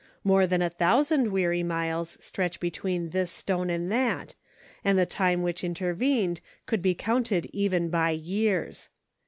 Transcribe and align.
More 0.23 0.47
than 0.47 0.63
a 0.63 0.69
thousand 0.71 1.31
weary 1.31 1.61
miles 1.61 2.17
stretch 2.19 2.59
between 2.59 3.09
this 3.09 3.29
stone 3.29 3.69
and 3.69 3.91
that, 3.91 4.33
and 4.83 4.97
the 4.97 5.05
time 5.05 5.43
which 5.43 5.63
intervened 5.63 6.41
could 6.65 6.81
be 6.81 6.95
counted 6.95 7.45
even 7.53 7.89
by 7.91 8.09
years. 8.09 8.89